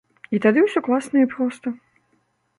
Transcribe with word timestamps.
І 0.37 0.39
тады 0.45 0.63
ўсё 0.63 0.79
класна 0.87 1.17
і 1.25 1.29
проста. 1.35 1.77